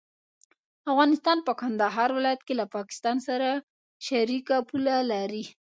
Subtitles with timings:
[0.91, 3.49] افغانستان په کندهار ولايت کې له پاکستان سره
[4.07, 5.43] شریکه پوله لري.